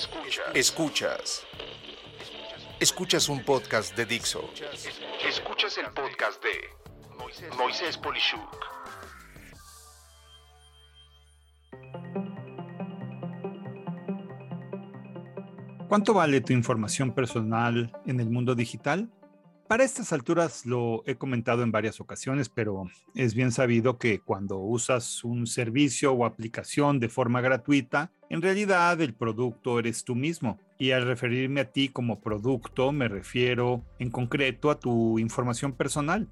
Escuchas. 0.00 0.46
Escuchas. 0.54 1.46
Escuchas 2.80 3.28
un 3.28 3.44
podcast 3.44 3.94
de 3.94 4.06
Dixo. 4.06 4.48
Escuchas 5.28 5.76
el 5.76 5.90
podcast 5.92 6.42
de 6.42 7.50
Moisés 7.58 7.98
Polishuk. 7.98 8.64
¿Cuánto 15.86 16.14
vale 16.14 16.40
tu 16.40 16.54
información 16.54 17.14
personal 17.14 17.92
en 18.06 18.20
el 18.20 18.30
mundo 18.30 18.54
digital? 18.54 19.10
Para 19.70 19.84
estas 19.84 20.12
alturas 20.12 20.66
lo 20.66 21.04
he 21.06 21.14
comentado 21.14 21.62
en 21.62 21.70
varias 21.70 22.00
ocasiones, 22.00 22.48
pero 22.48 22.90
es 23.14 23.34
bien 23.34 23.52
sabido 23.52 23.98
que 23.98 24.18
cuando 24.18 24.58
usas 24.58 25.22
un 25.22 25.46
servicio 25.46 26.12
o 26.12 26.24
aplicación 26.24 26.98
de 26.98 27.08
forma 27.08 27.40
gratuita, 27.40 28.10
en 28.30 28.42
realidad 28.42 29.00
el 29.00 29.14
producto 29.14 29.78
eres 29.78 30.02
tú 30.02 30.16
mismo. 30.16 30.58
Y 30.76 30.90
al 30.90 31.06
referirme 31.06 31.60
a 31.60 31.70
ti 31.70 31.88
como 31.88 32.20
producto, 32.20 32.90
me 32.90 33.06
refiero 33.06 33.84
en 34.00 34.10
concreto 34.10 34.72
a 34.72 34.80
tu 34.80 35.20
información 35.20 35.72
personal. 35.72 36.28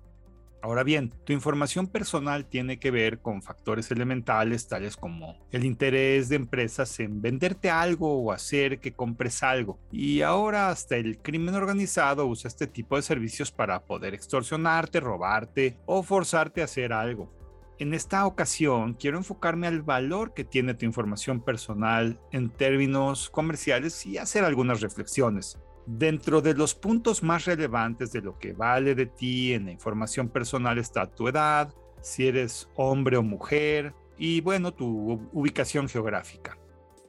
Ahora 0.61 0.83
bien, 0.83 1.15
tu 1.25 1.33
información 1.33 1.87
personal 1.87 2.45
tiene 2.45 2.81
que 2.81 2.91
ver 2.91 3.21
con 3.21 3.43
factores 3.43 3.91
elementales 3.93 4.67
tales 4.67 4.97
como 4.97 5.39
el 5.53 5.65
interés 5.65 6.29
de 6.29 6.37
empresas 6.37 6.99
en 6.99 7.23
venderte 7.23 7.71
algo 7.71 8.23
o 8.23 8.33
hacer 8.33 8.81
que 8.81 8.93
compres 8.93 9.45
algo. 9.45 9.79
Y 9.93 10.23
ahora 10.23 10.71
hasta 10.71 10.97
el 10.97 11.19
crimen 11.19 11.55
organizado 11.55 12.27
usa 12.27 12.49
este 12.49 12.67
tipo 12.67 12.97
de 12.97 13.03
servicios 13.03 13.53
para 13.53 13.85
poder 13.85 14.15
extorsionarte, 14.15 14.99
robarte 14.99 15.77
o 15.87 16.03
forzarte 16.03 16.61
a 16.61 16.65
hacer 16.65 16.93
algo. 16.93 17.33
En 17.79 17.95
esta 17.95 18.27
ocasión 18.27 18.95
quiero 18.95 19.19
enfocarme 19.19 19.69
al 19.69 19.83
valor 19.83 20.35
que 20.35 20.43
tiene 20.43 20.75
tu 20.75 20.85
información 20.85 21.41
personal 21.41 22.19
en 22.33 22.51
términos 22.51 23.31
comerciales 23.31 24.05
y 24.05 24.19
hacer 24.19 24.43
algunas 24.43 24.81
reflexiones. 24.81 25.57
Dentro 25.91 26.43
de 26.43 26.53
los 26.53 26.75
puntos 26.75 27.23
más 27.23 27.47
relevantes 27.47 28.13
de 28.13 28.21
lo 28.21 28.39
que 28.39 28.53
vale 28.53 28.95
de 28.95 29.07
ti 29.07 29.55
en 29.55 29.65
la 29.65 29.73
información 29.73 30.29
personal 30.29 30.77
está 30.77 31.07
tu 31.07 31.29
edad, 31.29 31.73
si 32.03 32.29
eres 32.29 32.69
hombre 32.77 33.17
o 33.17 33.23
mujer 33.23 33.95
y 34.19 34.43
bueno, 34.43 34.75
tu 34.75 35.27
ubicación 35.33 35.89
geográfica. 35.89 36.59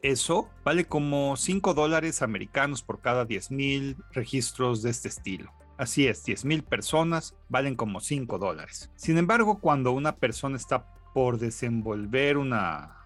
Eso 0.02 0.47
vale 0.63 0.85
como 0.85 1.35
5 1.35 1.73
dólares 1.73 2.22
americanos 2.22 2.81
por 2.81 3.02
cada 3.02 3.27
10.000 3.27 3.97
registros 4.13 4.81
de 4.81 4.91
este 4.91 5.09
estilo. 5.09 5.52
Así 5.77 6.07
es, 6.07 6.25
10.000 6.25 6.63
personas 6.63 7.35
valen 7.50 7.75
como 7.75 8.00
5 8.00 8.38
dólares. 8.38 8.89
Sin 8.95 9.17
embargo, 9.17 9.59
cuando 9.59 9.91
una 9.91 10.16
persona 10.16 10.55
está 10.55 10.88
por 11.13 11.38
desenvolver 11.38 12.38
una 12.38 12.98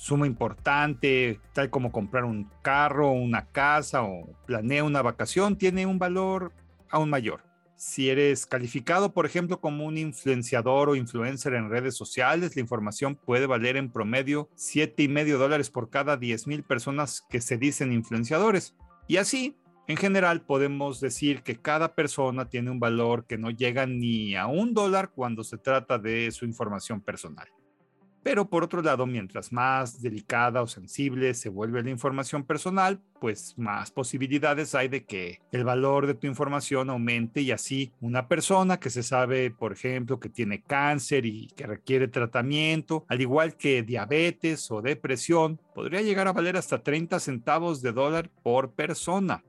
suma 0.00 0.26
importante, 0.26 1.40
tal 1.52 1.68
como 1.68 1.92
comprar 1.92 2.24
un 2.24 2.50
carro, 2.62 3.12
una 3.12 3.48
casa 3.48 4.02
o 4.02 4.34
planea 4.46 4.82
una 4.82 5.02
vacación, 5.02 5.58
tiene 5.58 5.84
un 5.84 5.98
valor 5.98 6.54
aún 6.88 7.10
mayor. 7.10 7.42
Si 7.76 8.08
eres 8.08 8.46
calificado, 8.46 9.12
por 9.12 9.26
ejemplo, 9.26 9.60
como 9.60 9.84
un 9.84 9.98
influenciador 9.98 10.88
o 10.88 10.96
influencer 10.96 11.52
en 11.52 11.68
redes 11.68 11.98
sociales, 11.98 12.56
la 12.56 12.62
información 12.62 13.14
puede 13.14 13.44
valer 13.44 13.76
en 13.76 13.92
promedio 13.92 14.48
siete 14.54 15.02
y 15.02 15.08
medio 15.08 15.36
dólares 15.36 15.68
por 15.68 15.90
cada 15.90 16.16
10 16.16 16.46
mil 16.46 16.62
personas 16.62 17.22
que 17.28 17.42
se 17.42 17.58
dicen 17.58 17.92
influenciadores. 17.92 18.74
Y 19.06 19.18
así, 19.18 19.58
en 19.86 19.98
general, 19.98 20.40
podemos 20.40 21.00
decir 21.00 21.42
que 21.42 21.56
cada 21.56 21.94
persona 21.94 22.48
tiene 22.48 22.70
un 22.70 22.80
valor 22.80 23.26
que 23.26 23.36
no 23.36 23.50
llega 23.50 23.84
ni 23.84 24.34
a 24.34 24.46
un 24.46 24.72
dólar 24.72 25.10
cuando 25.10 25.44
se 25.44 25.58
trata 25.58 25.98
de 25.98 26.30
su 26.30 26.46
información 26.46 27.02
personal. 27.02 27.48
Pero 28.22 28.50
por 28.50 28.64
otro 28.64 28.82
lado, 28.82 29.06
mientras 29.06 29.50
más 29.50 30.02
delicada 30.02 30.60
o 30.60 30.66
sensible 30.66 31.32
se 31.32 31.48
vuelve 31.48 31.82
la 31.82 31.88
información 31.88 32.44
personal, 32.44 33.00
pues 33.18 33.54
más 33.56 33.90
posibilidades 33.90 34.74
hay 34.74 34.88
de 34.88 35.04
que 35.04 35.40
el 35.52 35.64
valor 35.64 36.06
de 36.06 36.14
tu 36.14 36.26
información 36.26 36.90
aumente 36.90 37.40
y 37.40 37.50
así 37.50 37.92
una 38.00 38.28
persona 38.28 38.78
que 38.78 38.90
se 38.90 39.02
sabe, 39.02 39.50
por 39.50 39.72
ejemplo, 39.72 40.20
que 40.20 40.28
tiene 40.28 40.62
cáncer 40.62 41.24
y 41.24 41.48
que 41.56 41.66
requiere 41.66 42.08
tratamiento, 42.08 43.06
al 43.08 43.22
igual 43.22 43.56
que 43.56 43.82
diabetes 43.82 44.70
o 44.70 44.82
depresión, 44.82 45.58
podría 45.74 46.02
llegar 46.02 46.28
a 46.28 46.32
valer 46.32 46.58
hasta 46.58 46.82
30 46.82 47.20
centavos 47.20 47.80
de 47.80 47.92
dólar 47.92 48.30
por 48.42 48.72
persona. 48.72 49.42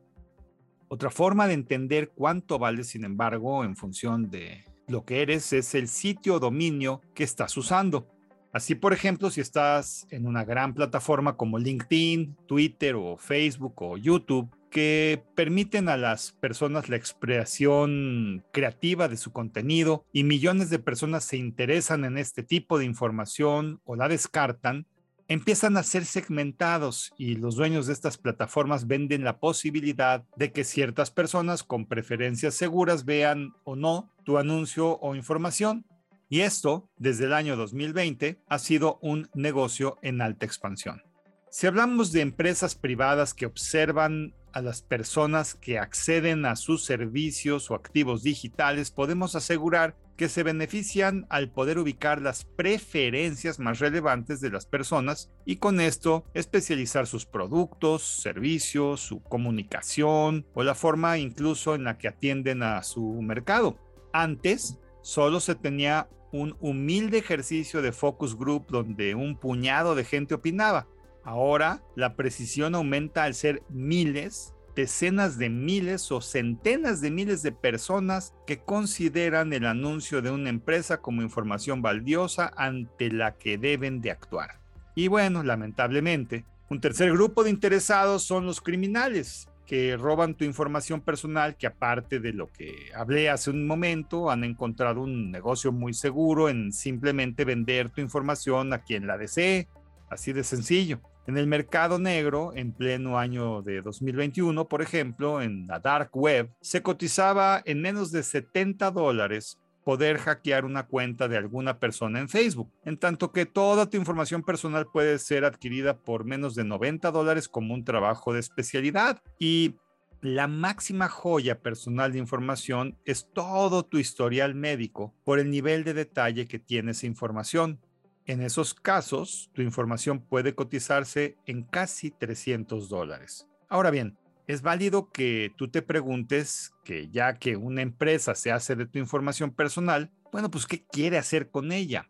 Otra 0.87 1.09
forma 1.09 1.47
de 1.47 1.53
entender 1.53 2.09
cuánto 2.09 2.57
vale, 2.57 2.83
sin 2.85 3.03
embargo, 3.03 3.65
en 3.65 3.75
función 3.75 4.29
de 4.29 4.63
lo 4.87 5.05
que 5.05 5.21
eres, 5.21 5.51
es 5.53 5.75
el 5.75 5.87
sitio 5.87 6.35
o 6.35 6.39
dominio 6.39 7.01
que 7.13 7.23
estás 7.23 7.55
usando. 7.57 8.07
Así, 8.53 8.75
por 8.75 8.91
ejemplo, 8.91 9.29
si 9.29 9.39
estás 9.39 10.07
en 10.09 10.27
una 10.27 10.43
gran 10.43 10.73
plataforma 10.73 11.37
como 11.37 11.57
LinkedIn, 11.57 12.35
Twitter 12.47 12.95
o 12.95 13.15
Facebook 13.15 13.81
o 13.81 13.97
YouTube, 13.97 14.49
que 14.69 15.23
permiten 15.35 15.89
a 15.89 15.97
las 15.97 16.31
personas 16.31 16.89
la 16.89 16.95
expresión 16.95 18.43
creativa 18.51 19.07
de 19.07 19.17
su 19.17 19.31
contenido 19.31 20.05
y 20.13 20.23
millones 20.23 20.69
de 20.69 20.79
personas 20.79 21.25
se 21.25 21.37
interesan 21.37 22.05
en 22.05 22.17
este 22.17 22.41
tipo 22.41 22.77
de 22.77 22.85
información 22.85 23.81
o 23.83 23.95
la 23.95 24.07
descartan, 24.07 24.87
empiezan 25.27 25.77
a 25.77 25.83
ser 25.83 26.05
segmentados 26.05 27.13
y 27.17 27.35
los 27.35 27.55
dueños 27.55 27.87
de 27.87 27.93
estas 27.93 28.17
plataformas 28.17 28.87
venden 28.87 29.23
la 29.23 29.39
posibilidad 29.39 30.25
de 30.35 30.51
que 30.51 30.63
ciertas 30.63 31.11
personas 31.11 31.63
con 31.63 31.85
preferencias 31.85 32.55
seguras 32.55 33.05
vean 33.05 33.53
o 33.63 33.75
no 33.75 34.09
tu 34.23 34.37
anuncio 34.37 34.99
o 34.99 35.15
información 35.15 35.85
y 36.31 36.41
esto, 36.41 36.89
desde 36.95 37.25
el 37.25 37.33
año 37.33 37.57
2020, 37.57 38.41
ha 38.47 38.57
sido 38.57 38.99
un 39.01 39.29
negocio 39.33 39.97
en 40.01 40.21
alta 40.21 40.45
expansión. 40.45 41.03
Si 41.49 41.67
hablamos 41.67 42.13
de 42.13 42.21
empresas 42.21 42.73
privadas 42.73 43.33
que 43.33 43.45
observan 43.45 44.33
a 44.53 44.61
las 44.61 44.81
personas 44.81 45.55
que 45.55 45.77
acceden 45.77 46.45
a 46.45 46.55
sus 46.55 46.85
servicios 46.85 47.69
o 47.69 47.75
activos 47.75 48.23
digitales, 48.23 48.91
podemos 48.91 49.35
asegurar 49.35 49.97
que 50.15 50.29
se 50.29 50.43
benefician 50.43 51.27
al 51.29 51.51
poder 51.51 51.77
ubicar 51.77 52.21
las 52.21 52.45
preferencias 52.45 53.59
más 53.59 53.79
relevantes 53.79 54.39
de 54.39 54.51
las 54.51 54.65
personas 54.65 55.29
y 55.45 55.57
con 55.57 55.81
esto 55.81 56.23
especializar 56.33 57.07
sus 57.07 57.25
productos, 57.25 58.03
servicios, 58.03 59.01
su 59.01 59.21
comunicación 59.21 60.45
o 60.53 60.63
la 60.63 60.75
forma 60.75 61.17
incluso 61.17 61.75
en 61.75 61.83
la 61.83 61.97
que 61.97 62.07
atienden 62.07 62.63
a 62.63 62.83
su 62.83 63.21
mercado. 63.21 63.77
Antes, 64.13 64.79
solo 65.01 65.39
se 65.39 65.55
tenía 65.55 66.07
un 66.31 66.55
humilde 66.59 67.17
ejercicio 67.17 67.81
de 67.81 67.91
focus 67.91 68.37
group 68.37 68.67
donde 68.69 69.15
un 69.15 69.37
puñado 69.37 69.95
de 69.95 70.03
gente 70.03 70.33
opinaba. 70.33 70.87
Ahora 71.23 71.83
la 71.95 72.15
precisión 72.15 72.73
aumenta 72.75 73.23
al 73.23 73.33
ser 73.33 73.63
miles, 73.69 74.55
decenas 74.75 75.37
de 75.37 75.49
miles 75.49 76.11
o 76.11 76.21
centenas 76.21 77.01
de 77.01 77.11
miles 77.11 77.43
de 77.43 77.51
personas 77.51 78.33
que 78.47 78.59
consideran 78.59 79.53
el 79.53 79.65
anuncio 79.65 80.21
de 80.21 80.31
una 80.31 80.49
empresa 80.49 81.01
como 81.01 81.21
información 81.21 81.81
valiosa 81.81 82.51
ante 82.55 83.11
la 83.11 83.37
que 83.37 83.57
deben 83.57 84.01
de 84.01 84.11
actuar. 84.11 84.59
Y 84.95 85.07
bueno, 85.07 85.43
lamentablemente, 85.43 86.45
un 86.69 86.79
tercer 86.79 87.11
grupo 87.11 87.43
de 87.43 87.49
interesados 87.49 88.23
son 88.23 88.45
los 88.45 88.61
criminales, 88.61 89.50
que 89.71 89.95
roban 89.95 90.35
tu 90.35 90.43
información 90.43 90.99
personal, 90.99 91.55
que 91.55 91.65
aparte 91.65 92.19
de 92.19 92.33
lo 92.33 92.51
que 92.51 92.91
hablé 92.93 93.29
hace 93.29 93.51
un 93.51 93.65
momento, 93.65 94.29
han 94.29 94.43
encontrado 94.43 94.99
un 94.99 95.31
negocio 95.31 95.71
muy 95.71 95.93
seguro 95.93 96.49
en 96.49 96.73
simplemente 96.73 97.45
vender 97.45 97.89
tu 97.89 98.01
información 98.01 98.73
a 98.73 98.79
quien 98.79 99.07
la 99.07 99.17
desee, 99.17 99.69
así 100.09 100.33
de 100.33 100.43
sencillo. 100.43 100.99
En 101.25 101.37
el 101.37 101.47
mercado 101.47 101.99
negro, 101.99 102.51
en 102.53 102.73
pleno 102.73 103.17
año 103.17 103.61
de 103.61 103.81
2021, 103.81 104.67
por 104.67 104.81
ejemplo, 104.81 105.41
en 105.41 105.67
la 105.67 105.79
dark 105.79 106.09
web, 106.17 106.49
se 106.59 106.83
cotizaba 106.83 107.61
en 107.63 107.81
menos 107.81 108.11
de 108.11 108.23
70 108.23 108.91
dólares 108.91 109.57
poder 109.83 110.17
hackear 110.17 110.65
una 110.65 110.87
cuenta 110.87 111.27
de 111.27 111.37
alguna 111.37 111.79
persona 111.79 112.19
en 112.19 112.29
Facebook, 112.29 112.71
en 112.85 112.97
tanto 112.97 113.31
que 113.31 113.45
toda 113.45 113.89
tu 113.89 113.97
información 113.97 114.43
personal 114.43 114.87
puede 114.91 115.19
ser 115.19 115.45
adquirida 115.45 115.97
por 115.97 116.25
menos 116.25 116.55
de 116.55 116.63
90 116.63 117.11
dólares 117.11 117.47
como 117.47 117.73
un 117.73 117.83
trabajo 117.83 118.33
de 118.33 118.39
especialidad. 118.39 119.21
Y 119.39 119.75
la 120.21 120.47
máxima 120.47 121.09
joya 121.09 121.61
personal 121.61 122.11
de 122.11 122.19
información 122.19 122.97
es 123.05 123.27
todo 123.33 123.83
tu 123.83 123.97
historial 123.97 124.53
médico 124.53 125.15
por 125.23 125.39
el 125.39 125.49
nivel 125.49 125.83
de 125.83 125.95
detalle 125.95 126.47
que 126.47 126.59
tiene 126.59 126.91
esa 126.91 127.07
información. 127.07 127.79
En 128.25 128.41
esos 128.41 128.75
casos, 128.75 129.49
tu 129.53 129.63
información 129.63 130.19
puede 130.19 130.53
cotizarse 130.53 131.37
en 131.47 131.63
casi 131.63 132.11
300 132.11 132.87
dólares. 132.87 133.47
Ahora 133.67 133.89
bien, 133.89 134.15
es 134.51 134.61
válido 134.61 135.09
que 135.11 135.53
tú 135.55 135.69
te 135.69 135.81
preguntes 135.81 136.73
que 136.83 137.07
ya 137.09 137.35
que 137.35 137.55
una 137.55 137.81
empresa 137.81 138.35
se 138.35 138.51
hace 138.51 138.75
de 138.75 138.85
tu 138.85 138.99
información 138.99 139.51
personal, 139.51 140.11
bueno, 140.29 140.51
pues 140.51 140.65
¿qué 140.65 140.83
quiere 140.83 141.17
hacer 141.17 141.49
con 141.49 141.71
ella? 141.71 142.09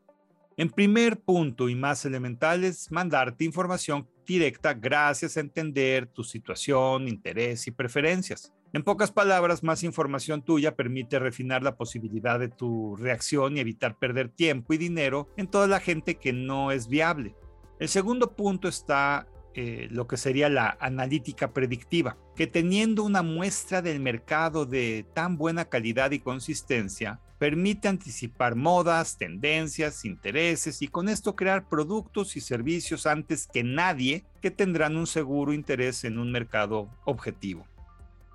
En 0.57 0.71
primer 0.71 1.19
punto 1.19 1.69
y 1.69 1.75
más 1.75 2.03
elemental 2.03 2.63
es 2.63 2.91
mandarte 2.91 3.43
información 3.43 4.07
directa 4.25 4.73
gracias 4.73 5.37
a 5.37 5.41
entender 5.41 6.07
tu 6.07 6.23
situación, 6.23 7.07
interés 7.07 7.67
y 7.67 7.71
preferencias. 7.71 8.51
En 8.73 8.81
pocas 8.81 9.11
palabras, 9.11 9.61
más 9.61 9.83
información 9.83 10.41
tuya 10.41 10.75
permite 10.75 11.19
refinar 11.19 11.61
la 11.61 11.75
posibilidad 11.75 12.39
de 12.39 12.49
tu 12.49 12.95
reacción 12.95 13.55
y 13.55 13.59
evitar 13.59 13.99
perder 13.99 14.29
tiempo 14.29 14.73
y 14.73 14.79
dinero 14.79 15.27
en 15.37 15.45
toda 15.45 15.67
la 15.67 15.79
gente 15.79 16.15
que 16.15 16.33
no 16.33 16.71
es 16.71 16.87
viable. 16.87 17.35
El 17.79 17.89
segundo 17.89 18.35
punto 18.35 18.67
está 18.67 19.27
eh, 19.53 19.87
lo 19.91 20.07
que 20.07 20.15
sería 20.15 20.47
la 20.47 20.77
analítica 20.79 21.51
predictiva, 21.51 22.17
que 22.35 22.47
teniendo 22.47 23.03
una 23.03 23.21
muestra 23.21 23.81
del 23.81 23.99
mercado 23.99 24.65
de 24.65 25.05
tan 25.13 25.37
buena 25.37 25.65
calidad 25.65 26.11
y 26.11 26.19
consistencia, 26.19 27.19
permite 27.37 27.87
anticipar 27.87 28.55
modas, 28.55 29.17
tendencias, 29.17 30.05
intereses 30.05 30.81
y 30.81 30.87
con 30.87 31.09
esto 31.09 31.35
crear 31.35 31.67
productos 31.67 32.37
y 32.37 32.39
servicios 32.39 33.05
antes 33.05 33.47
que 33.51 33.63
nadie 33.63 34.23
que 34.41 34.51
tendrán 34.51 34.95
un 34.95 35.07
seguro 35.07 35.51
interés 35.51 36.03
en 36.03 36.19
un 36.19 36.31
mercado 36.31 36.87
objetivo. 37.03 37.65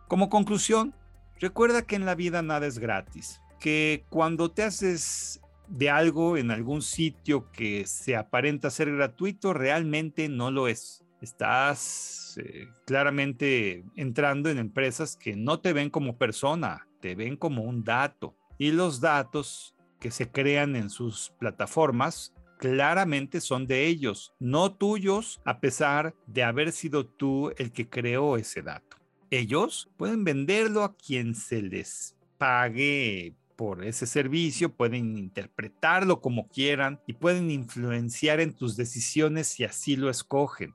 Como 0.09 0.29
conclusión, 0.29 0.93
recuerda 1.39 1.83
que 1.83 1.97
en 1.97 2.05
la 2.05 2.15
vida 2.15 2.43
nada 2.43 2.67
es 2.67 2.79
gratis, 2.79 3.41
que 3.59 4.05
cuando 4.11 4.51
te 4.51 4.65
haces 4.65 5.41
de 5.69 5.89
algo 5.89 6.37
en 6.37 6.51
algún 6.51 6.83
sitio 6.83 7.51
que 7.53 7.87
se 7.87 8.17
aparenta 8.17 8.71
ser 8.71 8.93
gratuito, 8.93 9.55
realmente 9.55 10.29
no 10.29 10.51
lo 10.51 10.69
es. 10.69 11.06
Estás 11.27 12.39
eh, 12.41 12.69
claramente 12.85 13.85
entrando 13.97 14.49
en 14.49 14.59
empresas 14.59 15.17
que 15.17 15.35
no 15.35 15.59
te 15.59 15.73
ven 15.73 15.91
como 15.91 16.17
persona, 16.17 16.87
te 17.01 17.17
ven 17.17 17.37
como 17.37 17.65
un 17.65 17.83
dato. 17.83 18.37
Y 18.59 18.71
los 18.71 19.01
datos 19.01 19.75
que 19.99 20.13
se 20.13 20.31
crean 20.31 20.77
en 20.77 20.89
sus 20.89 21.33
plataformas 21.41 22.33
claramente 22.61 23.41
son 23.41 23.67
de 23.67 23.87
ellos, 23.87 24.35
no 24.39 24.77
tuyos, 24.77 25.41
a 25.45 25.59
pesar 25.59 26.15
de 26.29 26.45
haber 26.45 26.71
sido 26.71 27.05
tú 27.05 27.53
el 27.59 27.73
que 27.73 27.89
creó 27.89 28.37
ese 28.37 28.63
dato. 28.63 28.97
Ellos 29.29 29.91
pueden 29.97 30.23
venderlo 30.23 30.85
a 30.85 30.95
quien 30.95 31.35
se 31.35 31.61
les 31.61 32.17
pague 32.39 33.35
por 33.57 33.85
ese 33.85 34.07
servicio, 34.07 34.73
pueden 34.73 35.19
interpretarlo 35.19 36.21
como 36.21 36.47
quieran 36.47 37.01
y 37.05 37.15
pueden 37.15 37.51
influenciar 37.51 38.39
en 38.39 38.55
tus 38.55 38.77
decisiones 38.77 39.49
si 39.49 39.65
así 39.65 39.97
lo 39.97 40.09
escogen. 40.09 40.73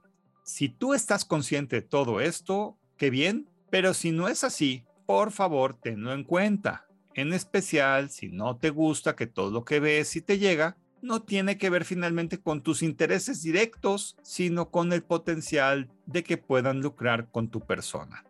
Si 0.52 0.68
tú 0.68 0.94
estás 0.94 1.24
consciente 1.24 1.78
de 1.78 1.82
todo 1.82 2.20
esto, 2.20 2.78
qué 2.98 3.10
bien, 3.10 3.50
pero 3.70 3.94
si 3.94 4.12
no 4.12 4.28
es 4.28 4.44
así, 4.44 4.84
por 5.06 5.32
favor, 5.32 5.76
tenlo 5.76 6.12
en 6.12 6.26
cuenta. 6.26 6.88
En 7.14 7.32
especial, 7.32 8.10
si 8.10 8.28
no 8.28 8.58
te 8.58 8.70
gusta 8.70 9.16
que 9.16 9.28
todo 9.28 9.50
lo 9.50 9.64
que 9.64 9.80
ves 9.80 10.14
y 10.18 10.22
te 10.22 10.40
llega 10.40 10.76
no 11.02 11.22
tiene 11.22 11.58
que 11.58 11.70
ver 11.70 11.86
finalmente 11.86 12.42
con 12.42 12.64
tus 12.64 12.84
intereses 12.84 13.42
directos, 13.42 14.18
sino 14.24 14.72
con 14.72 14.92
el 14.92 15.04
potencial 15.04 15.90
de 16.06 16.22
que 16.26 16.36
puedan 16.36 16.82
lucrar 16.82 17.32
con 17.32 17.50
tu 17.50 17.62
persona. 17.62 18.26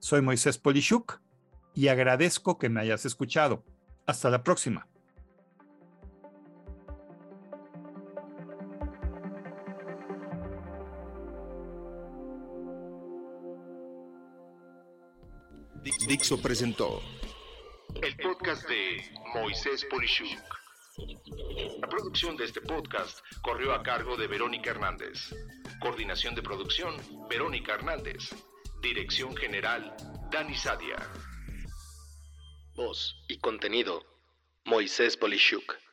Soy 0.00 0.20
Moisés 0.20 0.58
Polishuk 0.58 1.22
y 1.72 1.88
agradezco 1.88 2.58
que 2.58 2.68
me 2.68 2.82
hayas 2.82 3.06
escuchado. 3.06 3.64
Hasta 4.04 4.28
la 4.28 4.42
próxima. 4.42 4.86
Dixo 15.84 16.40
presentó 16.40 17.02
el 18.00 18.16
podcast 18.16 18.66
de 18.66 19.04
Moisés 19.34 19.84
Polishuk. 19.90 20.40
La 21.78 21.86
producción 21.88 22.38
de 22.38 22.46
este 22.46 22.62
podcast 22.62 23.20
corrió 23.42 23.74
a 23.74 23.82
cargo 23.82 24.16
de 24.16 24.26
Verónica 24.26 24.70
Hernández. 24.70 25.34
Coordinación 25.80 26.34
de 26.34 26.42
producción, 26.42 26.96
Verónica 27.28 27.74
Hernández. 27.74 28.30
Dirección 28.80 29.36
General, 29.36 29.94
Dani 30.30 30.54
Sadia. 30.54 30.96
Voz 32.74 33.22
y 33.28 33.38
contenido, 33.38 34.02
Moisés 34.64 35.18
Polishuk. 35.18 35.83